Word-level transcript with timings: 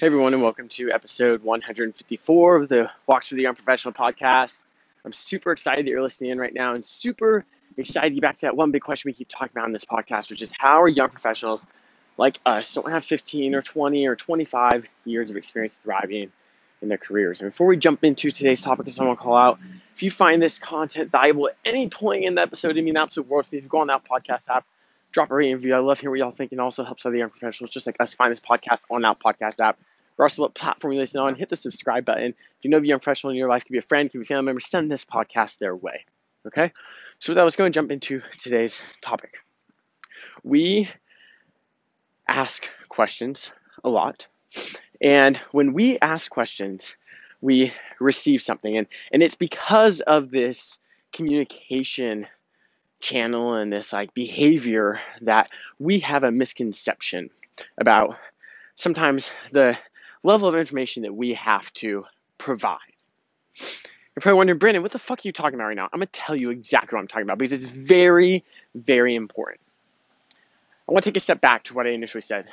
Hey 0.00 0.06
everyone, 0.06 0.32
and 0.32 0.42
welcome 0.42 0.66
to 0.68 0.90
episode 0.90 1.42
154 1.42 2.56
of 2.56 2.70
the 2.70 2.90
Walks 3.06 3.28
for 3.28 3.34
the 3.34 3.48
Unprofessional 3.48 3.92
podcast. 3.92 4.62
I'm 5.04 5.12
super 5.12 5.52
excited 5.52 5.84
that 5.84 5.90
you're 5.90 6.00
listening 6.00 6.30
in 6.30 6.38
right 6.38 6.54
now, 6.54 6.72
and 6.72 6.82
super 6.82 7.44
excited 7.76 8.08
to 8.08 8.14
get 8.14 8.22
back 8.22 8.38
to 8.38 8.46
that 8.46 8.56
one 8.56 8.70
big 8.70 8.80
question 8.80 9.10
we 9.10 9.12
keep 9.12 9.28
talking 9.28 9.50
about 9.52 9.66
in 9.66 9.74
this 9.74 9.84
podcast, 9.84 10.30
which 10.30 10.40
is 10.40 10.54
how 10.58 10.80
are 10.80 10.88
young 10.88 11.10
professionals 11.10 11.66
like 12.16 12.40
us 12.46 12.72
don't 12.72 12.90
have 12.90 13.04
15 13.04 13.54
or 13.54 13.60
20 13.60 14.06
or 14.06 14.16
25 14.16 14.86
years 15.04 15.28
of 15.28 15.36
experience 15.36 15.78
thriving 15.84 16.32
in 16.80 16.88
their 16.88 16.96
careers. 16.96 17.42
And 17.42 17.50
before 17.50 17.66
we 17.66 17.76
jump 17.76 18.02
into 18.02 18.30
today's 18.30 18.62
topic, 18.62 18.86
I 18.86 18.88
just 18.88 18.98
want 18.98 19.18
to 19.18 19.22
call 19.22 19.36
out 19.36 19.58
if 19.94 20.02
you 20.02 20.10
find 20.10 20.40
this 20.40 20.58
content 20.58 21.10
valuable 21.10 21.48
at 21.48 21.56
any 21.66 21.90
point 21.90 22.24
in 22.24 22.36
the 22.36 22.40
episode, 22.40 22.78
it 22.78 22.82
means 22.82 22.94
the 22.94 23.02
absolute 23.02 23.28
world. 23.28 23.48
If 23.52 23.62
you 23.62 23.68
go 23.68 23.80
on 23.80 23.88
that 23.88 24.06
podcast 24.06 24.48
app, 24.48 24.64
drop 25.12 25.30
a 25.30 25.34
rating 25.34 25.56
review. 25.56 25.74
I 25.74 25.80
love 25.80 26.00
hearing 26.00 26.12
what 26.12 26.20
y'all 26.20 26.30
think, 26.30 26.52
and 26.52 26.60
also 26.62 26.84
helps 26.84 27.04
other 27.04 27.16
young 27.16 27.28
professionals 27.28 27.70
just 27.70 27.86
like 27.86 27.96
us 28.00 28.14
find 28.14 28.30
this 28.30 28.40
podcast 28.40 28.78
on 28.90 29.02
that 29.02 29.20
podcast 29.20 29.60
app 29.60 29.78
regardless 30.20 30.34
of 30.34 30.40
what 30.40 30.54
platform 30.54 30.92
you 30.92 30.98
listen 30.98 31.18
on, 31.18 31.34
hit 31.34 31.48
the 31.48 31.56
subscribe 31.56 32.04
button. 32.04 32.34
If 32.58 32.64
you 32.64 32.68
know 32.68 32.76
a 32.76 32.82
young 32.82 32.98
professional 32.98 33.30
in 33.30 33.38
your 33.38 33.48
life, 33.48 33.64
could 33.64 33.72
be 33.72 33.78
a 33.78 33.82
friend, 33.82 34.10
could 34.10 34.18
be 34.18 34.22
a 34.22 34.26
family 34.26 34.44
member, 34.44 34.60
send 34.60 34.90
this 34.90 35.02
podcast 35.02 35.56
their 35.56 35.74
way. 35.74 36.04
Okay? 36.46 36.72
So 37.20 37.30
with 37.32 37.36
that, 37.36 37.44
let's 37.44 37.56
go 37.56 37.64
and 37.64 37.72
jump 37.72 37.90
into 37.90 38.20
today's 38.42 38.82
topic. 39.00 39.38
We 40.44 40.90
ask 42.28 42.68
questions 42.90 43.50
a 43.82 43.88
lot. 43.88 44.26
And 45.00 45.38
when 45.52 45.72
we 45.72 45.98
ask 46.00 46.30
questions, 46.30 46.94
we 47.40 47.72
receive 47.98 48.42
something. 48.42 48.76
And, 48.76 48.88
and 49.12 49.22
it's 49.22 49.36
because 49.36 50.02
of 50.02 50.30
this 50.30 50.78
communication 51.14 52.26
channel 53.00 53.54
and 53.54 53.72
this 53.72 53.94
like 53.94 54.12
behavior 54.12 55.00
that 55.22 55.48
we 55.78 56.00
have 56.00 56.24
a 56.24 56.30
misconception 56.30 57.30
about 57.78 58.18
sometimes 58.76 59.30
the 59.52 59.78
level 60.22 60.48
of 60.48 60.54
information 60.54 61.02
that 61.04 61.14
we 61.14 61.34
have 61.34 61.72
to 61.74 62.04
provide. 62.38 62.78
You're 63.56 64.22
probably 64.22 64.36
wondering, 64.36 64.58
Brandon, 64.58 64.82
what 64.82 64.92
the 64.92 64.98
fuck 64.98 65.20
are 65.20 65.22
you 65.24 65.32
talking 65.32 65.54
about 65.54 65.66
right 65.68 65.76
now? 65.76 65.88
I'm 65.92 65.98
going 65.98 66.08
to 66.08 66.12
tell 66.12 66.36
you 66.36 66.50
exactly 66.50 66.96
what 66.96 67.00
I'm 67.00 67.08
talking 67.08 67.22
about 67.22 67.38
because 67.38 67.62
it's 67.62 67.70
very, 67.70 68.44
very 68.74 69.14
important. 69.14 69.60
I 70.88 70.92
want 70.92 71.04
to 71.04 71.10
take 71.10 71.16
a 71.16 71.20
step 71.20 71.40
back 71.40 71.64
to 71.64 71.74
what 71.74 71.86
I 71.86 71.90
initially 71.90 72.22
said. 72.22 72.46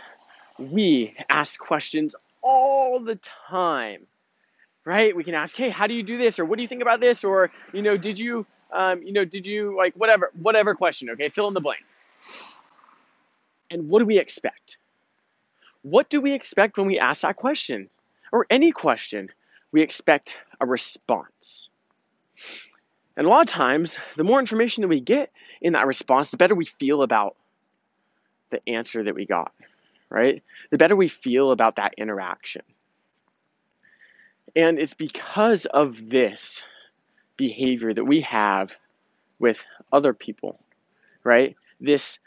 We 0.59 1.16
ask 1.30 1.59
questions 1.59 2.16
all 2.42 3.00
the 3.00 3.19
time, 3.50 4.05
right? 4.86 5.16
We 5.16 5.23
can 5.23 5.33
ask, 5.33 5.55
hey, 5.55 5.70
how 5.70 5.88
do 5.88 5.94
you 5.94 6.03
do 6.03 6.17
this? 6.17 6.39
Or 6.39 6.45
what 6.45 6.58
do 6.58 6.61
you 6.61 6.67
think 6.67 6.81
about 6.81 6.99
this? 6.99 7.23
Or, 7.23 7.52
you 7.73 7.81
know, 7.81 7.97
did 7.97 8.20
you, 8.20 8.45
um, 8.72 9.02
you 9.02 9.11
know, 9.11 9.25
did 9.25 9.47
you, 9.47 9.75
like, 9.75 9.95
whatever, 9.95 10.31
whatever 10.39 10.75
question, 10.75 11.09
okay? 11.11 11.30
Fill 11.30 11.47
in 11.47 11.53
the 11.55 11.61
blank. 11.61 11.81
And 13.72 13.89
what 13.89 13.99
do 13.99 14.05
we 14.05 14.20
expect? 14.20 14.77
What 15.89 16.09
do 16.09 16.19
we 16.19 16.33
expect 16.33 16.77
when 16.77 16.88
we 16.88 16.99
ask 16.99 17.21
that 17.21 17.38
question? 17.38 17.89
Or 18.33 18.45
any 18.49 18.71
question? 18.71 19.30
We 19.71 19.81
expect 19.81 20.38
a 20.59 20.66
response. 20.66 21.69
And 23.16 23.25
a 23.25 23.30
lot 23.30 23.41
of 23.41 23.47
times, 23.47 23.97
the 24.17 24.25
more 24.25 24.39
information 24.39 24.81
that 24.81 24.89
we 24.89 24.99
get 24.99 25.31
in 25.61 25.73
that 25.73 25.88
response, 25.88 26.30
the 26.30 26.38
better 26.38 26.55
we 26.55 26.65
feel 26.65 27.03
about 27.03 27.38
the 28.49 28.59
answer 28.67 29.02
that 29.02 29.15
we 29.15 29.25
got, 29.25 29.53
right? 30.09 30.43
The 30.71 30.77
better 30.77 30.95
we 30.95 31.08
feel 31.08 31.52
about 31.52 31.77
that 31.77 31.93
interaction. 31.97 32.63
And 34.58 34.80
it's 34.80 34.93
because 34.93 35.67
of 35.67 36.09
this 36.09 36.63
behavior 37.38 37.93
that 37.93 38.03
we 38.03 38.21
have 38.21 38.75
with 39.39 39.63
other 39.93 40.13
people, 40.13 40.59
right? 41.23 41.55
This 41.80 42.19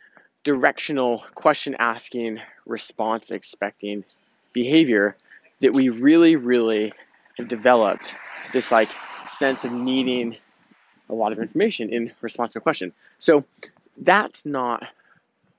directional 0.45 1.25
question 1.35 1.77
asking, 1.79 2.41
response 2.67 3.31
expecting 3.31 4.05
behavior 4.53 5.17
that 5.61 5.73
we 5.73 5.89
really, 5.89 6.37
really 6.37 6.93
have 7.39 7.49
developed 7.49 8.15
this 8.53 8.73
like 8.73 8.89
sense 9.39 9.65
of 9.65 9.73
needing 9.73 10.37
a 11.09 11.15
lot 11.15 11.33
of 11.33 11.39
information 11.39 11.93
in 11.93 12.13
response 12.21 12.53
to 12.53 12.59
a 12.59 12.63
question. 12.63 12.93
So 13.19 13.45
that's 13.97 14.47
not 14.47 14.87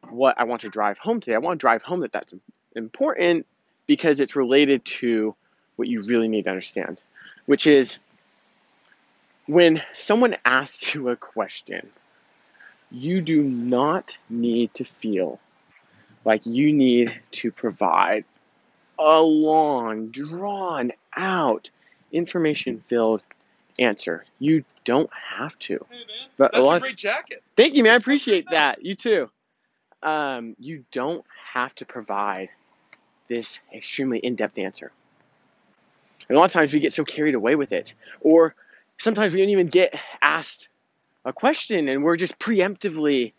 what 0.09 0.39
I 0.39 0.45
want 0.45 0.61
to 0.61 0.69
drive 0.69 0.97
home 0.97 1.19
today. 1.19 1.35
I 1.35 1.39
want 1.39 1.59
to 1.59 1.63
drive 1.63 1.83
home 1.83 2.01
that 2.01 2.11
that's 2.11 2.33
important 2.75 3.45
because 3.87 4.19
it's 4.19 4.35
related 4.35 4.83
to 4.85 5.35
what 5.75 5.87
you 5.87 6.03
really 6.03 6.27
need 6.27 6.43
to 6.43 6.49
understand, 6.49 6.99
which 7.45 7.67
is 7.67 7.97
when 9.47 9.81
someone 9.93 10.35
asks 10.45 10.93
you 10.93 11.09
a 11.09 11.15
question, 11.15 11.89
you 12.91 13.21
do 13.21 13.41
not 13.41 14.17
need 14.29 14.73
to 14.75 14.83
feel 14.83 15.39
like 16.25 16.45
you 16.45 16.73
need 16.73 17.19
to 17.31 17.51
provide 17.51 18.25
a 18.99 19.21
long, 19.21 20.09
drawn 20.09 20.91
out, 21.15 21.69
information 22.11 22.83
filled 22.87 23.23
answer. 23.79 24.25
You 24.39 24.63
don't 24.83 25.09
have 25.13 25.57
to. 25.59 25.85
Hey 25.89 25.97
man, 25.97 26.29
but 26.37 26.51
that's 26.53 26.69
a, 26.69 26.75
a 26.75 26.79
great 26.79 26.97
jacket. 26.97 27.41
Thank 27.55 27.75
you, 27.75 27.83
man. 27.83 27.93
I 27.93 27.95
appreciate 27.95 28.45
that. 28.51 28.83
You 28.83 28.95
too. 28.95 29.29
Um, 30.03 30.55
you 30.59 30.83
don't 30.91 31.23
have 31.53 31.73
to 31.75 31.85
provide 31.85 32.49
this 33.27 33.59
extremely 33.73 34.19
in 34.19 34.35
depth 34.35 34.57
answer. 34.57 34.91
And 36.27 36.37
a 36.37 36.39
lot 36.39 36.45
of 36.45 36.53
times 36.53 36.73
we 36.73 36.79
get 36.79 36.93
so 36.93 37.03
carried 37.03 37.35
away 37.35 37.55
with 37.55 37.71
it, 37.71 37.93
or 38.21 38.55
sometimes 38.97 39.33
we 39.33 39.39
don't 39.39 39.49
even 39.49 39.67
get 39.67 39.95
asked 40.21 40.67
a 41.25 41.33
question 41.33 41.87
and 41.87 42.03
we're 42.03 42.15
just 42.15 42.37
preemptively 42.39 43.33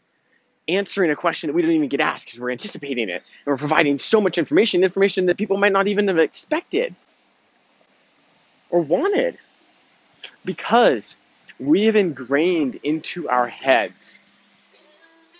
answering 0.68 1.10
a 1.10 1.16
question 1.16 1.48
that 1.48 1.54
we 1.54 1.62
don't 1.62 1.72
even 1.72 1.88
get 1.88 2.00
asked 2.00 2.26
because 2.26 2.38
we're 2.38 2.50
anticipating 2.50 3.08
it. 3.08 3.22
And 3.22 3.46
we're 3.46 3.56
providing 3.56 3.98
so 3.98 4.20
much 4.20 4.38
information, 4.38 4.84
information 4.84 5.26
that 5.26 5.36
people 5.36 5.58
might 5.58 5.72
not 5.72 5.88
even 5.88 6.08
have 6.08 6.18
expected 6.18 6.94
or 8.70 8.80
wanted. 8.80 9.38
Because 10.44 11.16
we 11.58 11.84
have 11.86 11.96
ingrained 11.96 12.78
into 12.82 13.28
our 13.28 13.48
heads 13.48 14.18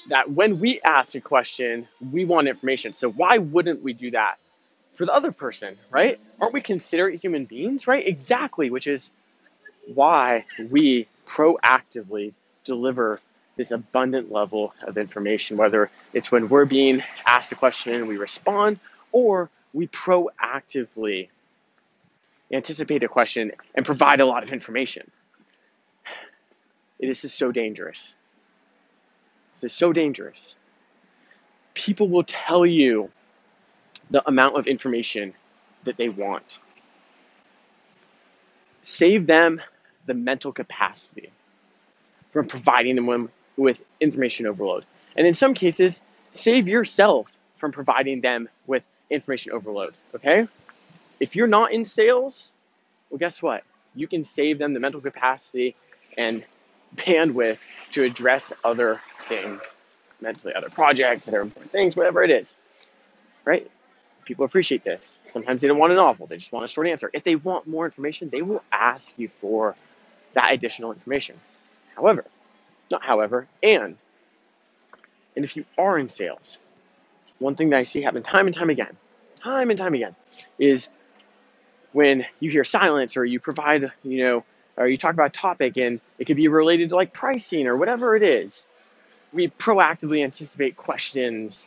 that 0.09 0.31
when 0.31 0.59
we 0.59 0.81
ask 0.85 1.15
a 1.15 1.21
question, 1.21 1.87
we 2.11 2.25
want 2.25 2.49
information. 2.49 2.95
So 2.97 3.11
why 3.11 3.39
wouldn't 3.39 3.83
we 3.83 3.93
do 3.93 4.11
that 4.11 4.37
for 4.95 5.07
the 5.07 5.15
other 5.15 5.33
person, 5.33 5.79
right? 5.91 6.21
Aren't 6.41 6.53
we 6.53 6.61
considerate 6.61 7.21
human 7.21 7.45
beings, 7.45 7.87
right? 7.87 8.05
Exactly, 8.05 8.71
which 8.71 8.89
is 8.89 9.11
why 9.95 10.45
we 10.71 11.07
proactively 11.33 12.35
deliver 12.65 13.19
this 13.57 13.71
abundant 13.71 14.31
level 14.31 14.75
of 14.87 14.99
information, 14.99 15.57
whether 15.57 15.91
it's 16.13 16.31
when 16.31 16.49
we're 16.49 16.65
being 16.65 17.03
asked 17.27 17.53
a 17.53 17.55
question 17.55 17.95
and 17.95 18.09
we 18.09 18.17
respond, 18.17 18.79
or 19.13 19.51
we 19.73 19.87
proactively 19.87 21.29
anticipate 22.53 23.03
a 23.03 23.09
question 23.09 23.53
and 23.75 23.85
provide 23.87 24.21
a 24.21 24.27
lot 24.27 24.43
of 24.43 24.53
information. 24.53 25.11
This 27.01 27.25
is 27.25 27.33
so 27.33 27.51
dangerous. 27.51 28.15
This 29.55 29.73
is 29.73 29.77
so 29.77 29.93
dangerous. 29.93 30.57
People 31.75 32.09
will 32.09 32.25
tell 32.25 32.67
you 32.67 33.11
the 34.11 34.27
amount 34.29 34.57
of 34.57 34.67
information 34.67 35.35
that 35.85 35.97
they 35.97 36.09
want. 36.09 36.59
Save 38.83 39.27
them 39.27 39.61
the 40.07 40.15
mental 40.15 40.53
capacity 40.53 41.31
from 42.33 42.47
providing 42.47 42.97
them 42.97 43.31
with 43.57 43.83
information 44.01 44.47
overload. 44.47 44.85
And 45.17 45.27
in 45.27 45.35
some 45.35 45.55
cases, 45.55 46.01
save 46.31 46.69
yourself 46.69 47.29
from 47.59 47.73
providing 47.73 48.21
them 48.21 48.49
with 48.67 48.83
information 49.11 49.53
overload. 49.53 49.95
Okay? 50.15 50.49
If 51.21 51.37
you're 51.37 51.47
not 51.47 51.73
in 51.73 51.85
sales, 51.85 52.49
well, 53.11 53.19
guess 53.19 53.43
what? 53.43 53.63
You 53.95 54.09
can 54.09 54.25
save 54.25 54.59
them 54.59 54.73
the 54.73 54.81
mental 54.81 55.01
capacity 55.01 55.77
and 56.17 56.45
bandwidth 56.97 57.61
to 57.93 58.03
address 58.03 58.53
other 58.65 59.01
things 59.29 59.75
mentally, 60.21 60.55
other 60.55 60.71
projects, 60.71 61.29
other 61.29 61.41
important 61.41 61.73
things, 61.73 61.95
whatever 61.95 62.23
it 62.23 62.31
is. 62.31 62.57
Right? 63.45 63.71
People 64.25 64.45
appreciate 64.45 64.85
this. 64.85 65.19
Sometimes 65.27 65.61
they 65.61 65.69
don't 65.69 65.79
want 65.79 65.93
a 65.93 65.97
novel, 65.97 66.27
they 66.27 66.37
just 66.37 66.53
want 66.53 66.65
a 66.65 66.69
short 66.69 66.87
answer. 66.87 67.11
If 67.13 67.25
they 67.25 67.37
want 67.37 67.67
more 67.67 67.85
information, 67.85 68.31
they 68.31 68.43
will 68.43 68.63
ask 68.71 69.13
you 69.19 69.31
for 69.41 69.75
that 70.35 70.53
additional 70.53 70.93
information. 70.93 71.41
However, 71.95 72.25
not 72.91 73.03
however, 73.03 73.47
and, 73.63 73.97
and 75.37 75.45
if 75.45 75.57
you 75.57 75.65
are 75.79 75.99
in 75.99 76.09
sales, 76.09 76.59
one 77.39 77.55
thing 77.55 77.71
that 77.71 77.79
I 77.79 77.83
see 77.83 78.03
happen 78.03 78.23
time 78.23 78.47
and 78.47 78.55
time 78.55 78.71
again, 78.71 78.97
time 79.41 79.71
and 79.71 79.79
time 79.79 79.95
again, 79.95 80.15
is 80.59 80.89
when 81.93 82.25
you 82.41 82.51
hear 82.51 82.65
silence 82.65 83.17
or 83.17 83.25
you 83.25 83.41
provide, 83.41 83.93
you 84.03 84.25
know, 84.25 84.45
or 84.77 84.87
you 84.89 84.97
talk 84.97 85.13
about 85.13 85.27
a 85.27 85.31
topic 85.31 85.77
and 85.77 86.01
it 86.19 86.25
could 86.25 86.37
be 86.37 86.49
related 86.49 86.91
to 86.91 86.97
like 86.97 87.13
pricing 87.13 87.67
or 87.67 87.77
whatever 87.77 88.17
it 88.17 88.23
is, 88.23 88.67
we 89.33 89.49
proactively 89.49 90.25
anticipate 90.25 90.77
questions. 90.77 91.67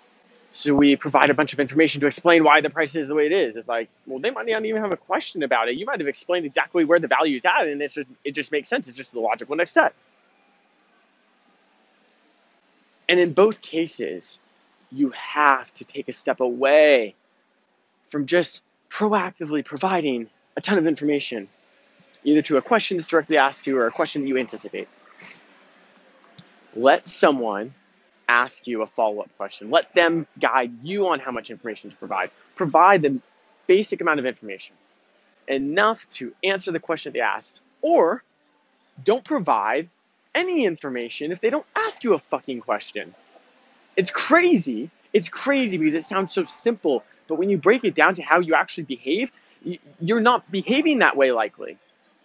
So 0.55 0.73
we 0.73 0.95
provide 0.95 1.29
a 1.29 1.33
bunch 1.33 1.51
of 1.51 1.59
information 1.59 1.99
to 1.99 2.07
explain 2.07 2.45
why 2.45 2.61
the 2.61 2.69
price 2.69 2.95
is 2.95 3.09
the 3.09 3.13
way 3.13 3.25
it 3.25 3.33
is. 3.33 3.57
It's 3.57 3.67
like, 3.67 3.89
well, 4.07 4.19
they 4.19 4.29
might 4.29 4.47
not 4.47 4.63
even 4.63 4.81
have 4.81 4.93
a 4.93 4.97
question 4.97 5.43
about 5.43 5.67
it. 5.67 5.75
You 5.75 5.85
might 5.85 5.99
have 5.99 6.07
explained 6.07 6.45
exactly 6.45 6.85
where 6.85 6.97
the 6.97 7.09
value 7.09 7.35
is 7.35 7.43
at, 7.43 7.67
and 7.67 7.81
it's 7.81 7.93
just, 7.93 8.07
it 8.23 8.31
just 8.31 8.53
makes 8.53 8.69
sense. 8.69 8.87
It's 8.87 8.97
just 8.97 9.11
the 9.11 9.19
logical 9.19 9.57
next 9.57 9.71
step. 9.71 9.93
And 13.09 13.19
in 13.19 13.33
both 13.33 13.61
cases, 13.61 14.39
you 14.93 15.09
have 15.09 15.73
to 15.75 15.83
take 15.83 16.07
a 16.07 16.13
step 16.13 16.39
away 16.39 17.15
from 18.07 18.25
just 18.25 18.61
proactively 18.89 19.63
providing 19.63 20.29
a 20.55 20.61
ton 20.61 20.77
of 20.77 20.87
information, 20.87 21.49
either 22.23 22.41
to 22.43 22.55
a 22.55 22.61
question 22.61 22.95
that's 22.95 23.07
directly 23.07 23.35
asked 23.35 23.65
to 23.65 23.71
you 23.71 23.77
or 23.77 23.87
a 23.87 23.91
question 23.91 24.21
that 24.21 24.29
you 24.29 24.37
anticipate. 24.37 24.87
Let 26.73 27.09
someone 27.09 27.73
ask 28.27 28.67
you 28.67 28.81
a 28.81 28.85
follow 28.85 29.21
up 29.21 29.29
question. 29.37 29.69
Let 29.69 29.93
them 29.93 30.27
guide 30.39 30.71
you 30.83 31.07
on 31.07 31.19
how 31.19 31.31
much 31.31 31.49
information 31.49 31.89
to 31.91 31.95
provide. 31.97 32.31
Provide 32.55 33.01
the 33.01 33.19
basic 33.67 34.01
amount 34.01 34.19
of 34.19 34.25
information, 34.25 34.75
enough 35.47 36.09
to 36.11 36.33
answer 36.43 36.71
the 36.71 36.79
question 36.79 37.13
they 37.13 37.19
asked, 37.19 37.61
or 37.81 38.23
don't 39.03 39.23
provide 39.23 39.89
any 40.33 40.65
information 40.65 41.31
if 41.31 41.41
they 41.41 41.49
don't 41.49 41.65
ask 41.75 42.03
you 42.03 42.13
a 42.13 42.19
fucking 42.19 42.61
question. 42.61 43.13
It's 43.95 44.11
crazy. 44.11 44.89
It's 45.13 45.29
crazy 45.29 45.77
because 45.77 45.95
it 45.95 46.03
sounds 46.03 46.33
so 46.33 46.43
simple, 46.43 47.03
but 47.27 47.35
when 47.35 47.49
you 47.49 47.57
break 47.57 47.83
it 47.85 47.95
down 47.95 48.15
to 48.15 48.21
how 48.21 48.39
you 48.39 48.53
actually 48.53 48.83
behave, 48.83 49.31
you're 49.99 50.19
not 50.19 50.49
behaving 50.51 50.99
that 50.99 51.15
way 51.15 51.31
likely. 51.31 51.77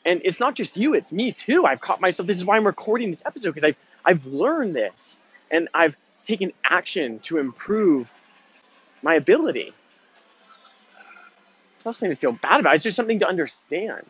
And 0.05 0.23
it's 0.25 0.41
not 0.41 0.55
just 0.55 0.77
you, 0.77 0.95
it's 0.95 1.13
me 1.13 1.33
too. 1.33 1.65
I've 1.67 1.81
caught 1.81 2.01
myself. 2.01 2.27
This 2.27 2.39
is 2.39 2.45
why 2.45 2.57
I'm 2.57 2.67
recording 2.67 3.11
this 3.11 3.23
episode 3.25 3.55
because 3.55 3.69
I've 3.69 3.77
I've 4.05 4.27
learned 4.27 4.75
this 4.75 5.19
and 5.51 5.69
I've 5.75 5.97
taken 6.25 6.53
action 6.65 7.19
to 7.21 7.39
improve 7.39 8.11
my 9.03 9.15
ability. 9.15 9.73
It's 11.77 11.85
not 11.85 11.95
something 11.95 12.15
to 12.15 12.21
feel 12.21 12.33
bad 12.33 12.61
about. 12.61 12.75
It's 12.75 12.85
just 12.85 12.97
something 12.97 13.21
to 13.21 13.27
understand. 13.27 14.05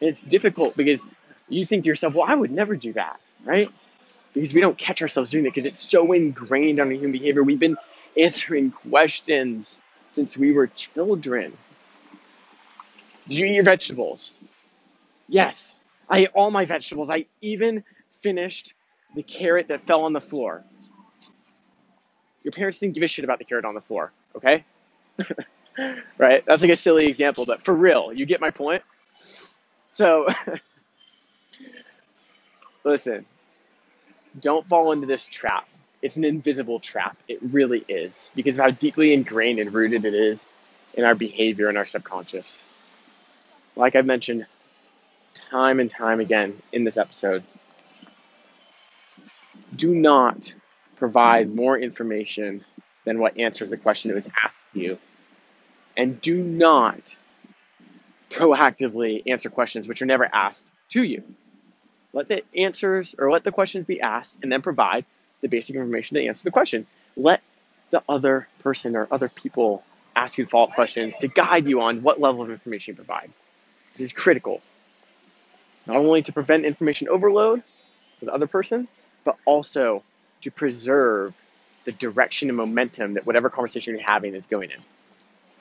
And 0.00 0.08
it's 0.08 0.20
difficult 0.20 0.76
because 0.76 1.02
you 1.48 1.64
think 1.64 1.84
to 1.84 1.88
yourself, 1.88 2.14
well, 2.14 2.26
I 2.28 2.34
would 2.34 2.50
never 2.50 2.76
do 2.76 2.92
that, 2.92 3.20
right? 3.44 3.68
Because 4.34 4.54
we 4.54 4.60
don't 4.60 4.78
catch 4.78 5.02
ourselves 5.02 5.30
doing 5.30 5.46
it 5.46 5.54
because 5.54 5.66
it's 5.66 5.80
so 5.80 6.12
ingrained 6.12 6.78
on 6.78 6.90
human 6.90 7.12
behavior. 7.12 7.42
We've 7.42 7.58
been 7.58 7.76
answering 8.16 8.70
questions 8.70 9.80
since 10.10 10.36
we 10.36 10.52
were 10.52 10.68
children. 10.68 11.56
Did 13.28 13.38
you 13.38 13.46
eat 13.46 13.54
your 13.54 13.64
vegetables? 13.64 14.38
Yes. 15.28 15.78
I 16.08 16.20
ate 16.20 16.30
all 16.34 16.50
my 16.50 16.64
vegetables. 16.64 17.10
I 17.10 17.26
even 17.42 17.84
finished 18.20 18.74
the 19.14 19.22
carrot 19.22 19.68
that 19.68 19.86
fell 19.86 20.02
on 20.02 20.12
the 20.12 20.20
floor. 20.20 20.64
Your 22.42 22.52
parents 22.52 22.78
didn't 22.78 22.94
give 22.94 23.02
a 23.02 23.08
shit 23.08 23.24
about 23.24 23.38
the 23.38 23.44
carrot 23.44 23.64
on 23.64 23.74
the 23.74 23.80
floor, 23.80 24.12
okay? 24.36 24.64
right? 26.18 26.44
That's 26.46 26.62
like 26.62 26.70
a 26.70 26.76
silly 26.76 27.06
example, 27.06 27.44
but 27.44 27.62
for 27.62 27.74
real, 27.74 28.12
you 28.12 28.26
get 28.26 28.40
my 28.40 28.50
point? 28.50 28.82
So, 29.90 30.28
listen, 32.84 33.26
don't 34.40 34.66
fall 34.66 34.92
into 34.92 35.06
this 35.06 35.26
trap. 35.26 35.68
It's 36.00 36.16
an 36.16 36.24
invisible 36.24 36.78
trap. 36.78 37.16
It 37.26 37.40
really 37.42 37.84
is 37.88 38.30
because 38.34 38.58
of 38.58 38.64
how 38.64 38.70
deeply 38.70 39.12
ingrained 39.12 39.58
and 39.58 39.72
rooted 39.72 40.04
it 40.04 40.14
is 40.14 40.46
in 40.94 41.04
our 41.04 41.14
behavior 41.14 41.68
and 41.68 41.76
our 41.76 41.84
subconscious. 41.84 42.62
Like 43.74 43.96
I've 43.96 44.06
mentioned 44.06 44.46
time 45.50 45.80
and 45.80 45.90
time 45.90 46.20
again 46.20 46.60
in 46.72 46.84
this 46.84 46.96
episode, 46.96 47.42
do 49.78 49.94
not 49.94 50.52
provide 50.96 51.54
more 51.54 51.78
information 51.78 52.64
than 53.04 53.18
what 53.18 53.38
answers 53.38 53.70
the 53.70 53.76
question 53.76 54.10
that 54.10 54.14
was 54.14 54.28
asked 54.44 54.64
you. 54.74 54.98
And 55.96 56.20
do 56.20 56.42
not 56.42 57.14
proactively 58.28 59.22
answer 59.26 59.48
questions 59.48 59.88
which 59.88 60.02
are 60.02 60.06
never 60.06 60.28
asked 60.32 60.72
to 60.90 61.02
you. 61.02 61.22
Let 62.12 62.28
the 62.28 62.42
answers 62.56 63.14
or 63.18 63.30
let 63.30 63.44
the 63.44 63.52
questions 63.52 63.86
be 63.86 64.00
asked 64.00 64.40
and 64.42 64.52
then 64.52 64.60
provide 64.62 65.04
the 65.40 65.48
basic 65.48 65.76
information 65.76 66.16
to 66.16 66.26
answer 66.26 66.44
the 66.44 66.50
question. 66.50 66.86
Let 67.16 67.40
the 67.90 68.02
other 68.08 68.48
person 68.62 68.96
or 68.96 69.08
other 69.10 69.28
people 69.28 69.82
ask 70.14 70.36
you 70.36 70.46
follow 70.46 70.64
up 70.64 70.74
questions 70.74 71.16
to 71.18 71.28
guide 71.28 71.66
you 71.66 71.80
on 71.80 72.02
what 72.02 72.20
level 72.20 72.42
of 72.42 72.50
information 72.50 72.92
you 72.92 72.96
provide. 72.96 73.30
This 73.92 74.06
is 74.06 74.12
critical. 74.12 74.60
Not 75.86 75.96
only 75.96 76.22
to 76.22 76.32
prevent 76.32 76.64
information 76.64 77.08
overload 77.08 77.62
for 78.18 78.24
the 78.26 78.34
other 78.34 78.46
person, 78.46 78.88
but 79.24 79.36
also 79.44 80.02
to 80.42 80.50
preserve 80.50 81.34
the 81.84 81.92
direction 81.92 82.48
and 82.48 82.56
momentum 82.56 83.14
that 83.14 83.26
whatever 83.26 83.50
conversation 83.50 83.94
you're 83.94 84.04
having 84.06 84.34
is 84.34 84.46
going 84.46 84.70
in. 84.70 84.80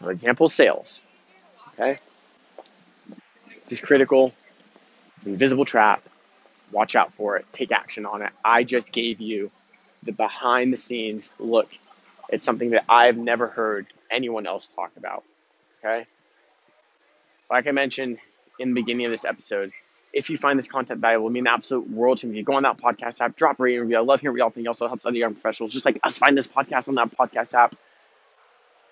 For 0.02 0.12
example, 0.12 0.48
sales. 0.48 1.02
Okay? 1.74 2.00
This 3.62 3.72
is 3.72 3.80
critical. 3.80 4.34
It's 5.18 5.26
an 5.26 5.34
invisible 5.34 5.66
trap. 5.66 6.04
Watch 6.72 6.96
out 6.96 7.14
for 7.14 7.38
it. 7.38 7.46
Take 7.54 7.72
action 7.72 8.06
on 8.06 8.22
it. 8.22 8.32
I 8.44 8.64
just 8.64 8.92
gave 8.92 9.22
you 9.22 9.52
the 10.04 10.12
behind 10.12 10.74
the 10.74 10.78
scenes 10.78 11.30
look 11.40 11.70
at 12.32 12.44
something 12.44 12.72
that 12.72 12.86
I've 12.90 13.18
never 13.18 13.48
heard 13.48 13.88
anyone 14.12 14.46
else 14.46 14.70
talk 14.76 14.92
about. 14.98 15.24
Okay? 15.80 16.06
Like 17.50 17.68
I 17.68 17.72
mentioned 17.72 18.20
in 18.60 18.74
the 18.74 18.82
beginning 18.82 19.06
of 19.06 19.12
this 19.12 19.26
episode, 19.26 19.72
if 20.14 20.30
you 20.30 20.38
find 20.38 20.58
this 20.58 20.68
content 20.68 21.00
valuable, 21.00 21.28
it 21.28 21.32
mean 21.32 21.44
the 21.44 21.52
absolute 21.52 21.90
world 21.90 22.18
to 22.20 22.28
me. 22.28 22.42
Go 22.44 22.54
on 22.54 22.64
that 22.64 22.78
podcast 22.78 23.22
app, 23.22 23.36
drop 23.36 23.60
a 23.60 23.64
rating 23.64 23.82
review. 23.82 23.98
I 23.98 24.02
love 24.02 24.22
hearing 24.22 24.34
what 24.34 24.40
y'all 24.40 24.50
think. 24.50 24.66
It 24.66 24.70
also 24.70 24.88
helps 24.88 25.06
other 25.06 25.18
young 25.18 25.34
professionals, 25.34 25.74
just 25.74 25.86
like 25.86 26.00
us, 26.04 26.18
find 26.18 26.38
this 26.38 26.48
podcast 26.48 26.88
on 26.88 26.96
that 26.96 27.12
podcast 27.12 27.54
app. 27.54 27.76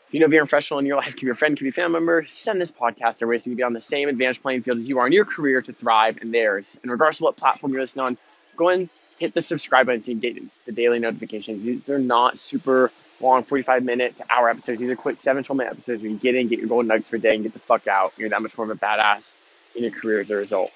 If 0.07 0.13
you 0.13 0.19
know 0.19 0.27
of 0.27 0.31
a 0.31 0.35
young 0.35 0.45
professional 0.45 0.79
in 0.79 0.85
your 0.85 0.97
life, 0.97 1.13
could 1.13 1.21
be 1.21 1.25
your 1.25 1.35
friend, 1.35 1.57
could 1.57 1.63
be 1.63 1.69
a 1.69 1.71
family 1.71 1.93
member, 1.93 2.25
send 2.27 2.61
this 2.61 2.71
podcast 2.71 3.19
their 3.19 3.27
way 3.27 3.37
so 3.37 3.49
you 3.49 3.55
can 3.55 3.57
be 3.57 3.63
on 3.63 3.73
the 3.73 3.79
same 3.79 4.07
advanced 4.07 4.41
playing 4.41 4.61
field 4.61 4.77
as 4.77 4.87
you 4.87 4.99
are 4.99 5.07
in 5.07 5.13
your 5.13 5.25
career 5.25 5.61
to 5.61 5.73
thrive 5.73 6.19
in 6.21 6.31
theirs. 6.31 6.77
In 6.83 6.91
regards 6.91 7.17
to 7.17 7.23
what 7.23 7.37
platform 7.37 7.71
you're 7.71 7.81
listening 7.81 8.05
on, 8.05 8.17
go 8.55 8.69
and 8.69 8.89
hit 9.17 9.33
the 9.33 9.41
subscribe 9.41 9.87
button 9.87 10.01
so 10.01 10.11
you 10.11 10.17
get 10.17 10.37
the 10.65 10.71
daily 10.71 10.99
notifications. 10.99 11.63
These 11.63 11.89
are 11.89 11.97
not 11.97 12.37
super 12.37 12.91
long 13.19 13.43
45 13.43 13.83
minute 13.83 14.17
to 14.17 14.25
hour 14.29 14.49
episodes. 14.49 14.79
These 14.79 14.89
are 14.89 14.95
quick 14.95 15.19
7 15.19 15.43
12 15.43 15.57
minute 15.57 15.71
episodes 15.71 16.01
where 16.01 16.11
you 16.11 16.17
get 16.17 16.35
in, 16.35 16.47
get 16.49 16.59
your 16.59 16.67
golden 16.67 16.87
nuggets 16.87 17.09
for 17.09 17.15
a 17.15 17.19
day, 17.19 17.33
and 17.33 17.43
get 17.43 17.53
the 17.53 17.59
fuck 17.59 17.87
out. 17.87 18.13
You're 18.17 18.29
that 18.29 18.41
much 18.41 18.57
more 18.57 18.69
of 18.69 18.77
a 18.77 18.79
badass 18.79 19.33
in 19.75 19.83
your 19.83 19.91
career 19.91 20.21
as 20.21 20.29
a 20.29 20.35
result. 20.35 20.71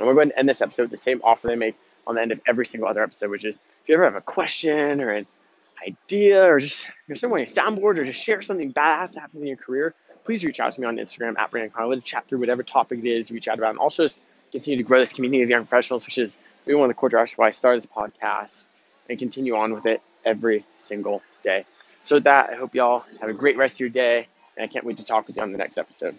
And 0.00 0.06
we're 0.06 0.14
going 0.14 0.30
to 0.30 0.38
end 0.38 0.48
this 0.48 0.62
episode 0.62 0.84
with 0.84 0.90
the 0.90 0.96
same 0.96 1.20
offer 1.22 1.46
they 1.46 1.56
make 1.56 1.76
on 2.06 2.14
the 2.14 2.22
end 2.22 2.32
of 2.32 2.40
every 2.46 2.66
single 2.66 2.88
other 2.88 3.02
episode, 3.02 3.30
which 3.30 3.44
is 3.44 3.56
if 3.56 3.88
you 3.88 3.94
ever 3.94 4.04
have 4.04 4.16
a 4.16 4.20
question 4.20 5.00
or 5.00 5.10
an 5.10 5.26
idea 5.86 6.42
or 6.44 6.58
just 6.58 6.86
you're 7.06 7.16
somewhere 7.16 7.42
a 7.42 7.44
soundboard 7.44 7.98
or 7.98 8.04
just 8.04 8.22
share 8.22 8.42
something 8.42 8.72
badass 8.72 9.14
that 9.14 9.20
happened 9.20 9.42
in 9.42 9.48
your 9.48 9.56
career, 9.56 9.94
please 10.24 10.44
reach 10.44 10.60
out 10.60 10.72
to 10.72 10.80
me 10.80 10.86
on 10.86 10.96
Instagram 10.96 11.38
at 11.38 11.50
Brandon 11.50 11.70
Connor. 11.70 11.88
Let's 11.88 12.04
chat 12.04 12.26
through 12.28 12.38
whatever 12.38 12.62
topic 12.62 12.98
it 13.00 13.06
is 13.06 13.30
you 13.30 13.34
reach 13.34 13.48
out 13.48 13.58
about. 13.58 13.70
And 13.70 13.78
also 13.78 14.04
just 14.04 14.22
continue 14.52 14.76
to 14.78 14.82
grow 14.82 14.98
this 14.98 15.12
community 15.12 15.42
of 15.42 15.50
young 15.50 15.62
professionals, 15.62 16.06
which 16.06 16.18
is 16.18 16.36
really 16.66 16.78
one 16.80 16.90
of 16.90 16.96
the 16.96 16.98
core 16.98 17.08
drivers 17.08 17.32
why 17.36 17.48
I 17.48 17.50
started 17.50 17.82
this 17.82 17.86
podcast 17.86 18.66
and 19.08 19.18
continue 19.18 19.56
on 19.56 19.72
with 19.72 19.86
it 19.86 20.02
every 20.24 20.64
single 20.76 21.22
day. 21.42 21.64
So 22.04 22.16
with 22.16 22.24
that, 22.24 22.50
I 22.50 22.54
hope 22.56 22.74
y'all 22.74 23.04
have 23.20 23.28
a 23.28 23.34
great 23.34 23.56
rest 23.56 23.76
of 23.76 23.80
your 23.80 23.88
day, 23.90 24.26
and 24.56 24.64
I 24.64 24.72
can't 24.72 24.84
wait 24.84 24.96
to 24.98 25.04
talk 25.04 25.26
with 25.26 25.36
you 25.36 25.42
on 25.42 25.52
the 25.52 25.58
next 25.58 25.78
episode. 25.78 26.16